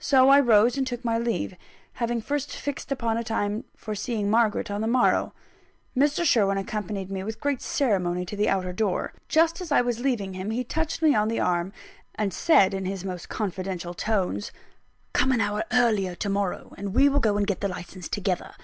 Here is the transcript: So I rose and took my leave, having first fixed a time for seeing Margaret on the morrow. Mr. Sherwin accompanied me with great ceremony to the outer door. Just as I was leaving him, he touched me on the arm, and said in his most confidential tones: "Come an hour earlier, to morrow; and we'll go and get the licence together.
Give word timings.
So 0.00 0.30
I 0.30 0.40
rose 0.40 0.76
and 0.76 0.84
took 0.84 1.04
my 1.04 1.16
leave, 1.16 1.54
having 1.92 2.20
first 2.20 2.50
fixed 2.56 2.90
a 2.90 2.96
time 3.22 3.62
for 3.76 3.94
seeing 3.94 4.28
Margaret 4.28 4.68
on 4.68 4.80
the 4.80 4.88
morrow. 4.88 5.32
Mr. 5.96 6.24
Sherwin 6.24 6.58
accompanied 6.58 7.08
me 7.08 7.22
with 7.22 7.38
great 7.40 7.62
ceremony 7.62 8.26
to 8.26 8.34
the 8.34 8.48
outer 8.48 8.72
door. 8.72 9.12
Just 9.28 9.60
as 9.60 9.70
I 9.70 9.80
was 9.80 10.00
leaving 10.00 10.34
him, 10.34 10.50
he 10.50 10.64
touched 10.64 11.02
me 11.02 11.14
on 11.14 11.28
the 11.28 11.38
arm, 11.38 11.72
and 12.16 12.34
said 12.34 12.74
in 12.74 12.84
his 12.84 13.04
most 13.04 13.28
confidential 13.28 13.94
tones: 13.94 14.50
"Come 15.12 15.30
an 15.30 15.40
hour 15.40 15.62
earlier, 15.70 16.16
to 16.16 16.28
morrow; 16.28 16.74
and 16.76 16.92
we'll 16.92 17.20
go 17.20 17.36
and 17.36 17.46
get 17.46 17.60
the 17.60 17.68
licence 17.68 18.08
together. 18.08 18.56